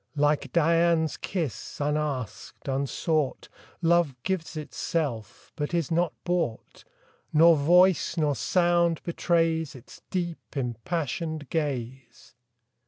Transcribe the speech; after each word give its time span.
Like 0.15 0.51
Dian's 0.51 1.15
kiss, 1.15 1.79
unasked, 1.79 2.67
unsought, 2.67 3.49
Love 3.83 4.15
gives 4.23 4.57
itself, 4.57 5.51
but 5.55 5.75
is 5.75 5.91
not 5.91 6.11
bought; 6.23 6.83
Nor 7.31 7.55
voice, 7.55 8.17
nor 8.17 8.35
sound 8.35 9.03
betrays 9.03 9.75
Its 9.75 10.01
deep, 10.09 10.57
impassioned 10.57 11.49
gaze. 11.51 12.33